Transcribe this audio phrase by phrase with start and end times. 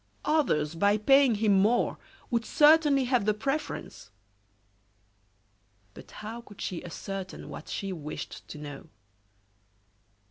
[0.25, 1.99] Others, by paying him more,
[2.31, 4.09] would certainly have the preference!
[5.93, 8.87] But how could she ascertain what she wished to know?